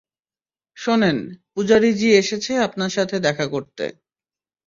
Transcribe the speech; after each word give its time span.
শোনেন, 0.77 1.17
পূজারি 1.53 1.89
জি 1.93 2.09
এসেছে 2.21 2.51
আপনার 2.67 2.91
সাথে 2.91 3.15
দেখা 3.19 3.45
করতে। 3.47 3.85